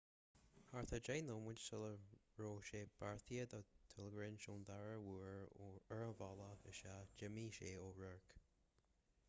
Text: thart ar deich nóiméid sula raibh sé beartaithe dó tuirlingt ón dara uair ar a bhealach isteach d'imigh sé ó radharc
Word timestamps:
thart 0.69 0.91
ar 0.97 1.01
deich 1.07 1.19
nóiméid 1.25 1.59
sula 1.65 1.89
raibh 2.39 2.63
sé 2.69 2.79
beartaithe 3.01 3.45
dó 3.51 3.59
tuirlingt 3.93 4.47
ón 4.55 4.65
dara 4.71 4.95
uair 5.03 5.75
ar 5.97 6.03
a 6.07 6.19
bhealach 6.23 6.63
isteach 6.73 7.13
d'imigh 7.21 7.53
sé 7.59 7.71
ó 7.83 7.85
radharc 8.01 8.35